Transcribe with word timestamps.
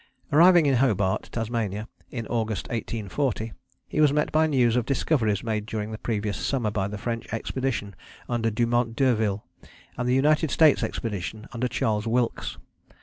Arriving 0.31 0.65
in 0.65 0.77
Hobart, 0.77 1.29
Tasmania, 1.31 1.87
in 2.09 2.25
August 2.25 2.67
1840, 2.69 3.53
he 3.87 4.01
was 4.01 4.11
met 4.11 4.31
by 4.31 4.47
news 4.47 4.75
of 4.75 4.83
discoveries 4.83 5.43
made 5.43 5.67
during 5.67 5.91
the 5.91 5.99
previous 5.99 6.39
summer 6.43 6.71
by 6.71 6.87
the 6.87 6.97
French 6.97 7.31
Expedition 7.31 7.95
under 8.27 8.49
Dumont 8.49 8.95
D'Urville 8.95 9.45
and 9.97 10.09
the 10.09 10.15
United 10.15 10.49
States 10.49 10.81
Expedition 10.81 11.47
under 11.51 11.67
Charles 11.67 12.07
Wilkes. 12.07 12.57